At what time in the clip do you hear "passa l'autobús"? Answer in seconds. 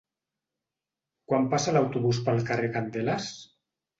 1.51-2.21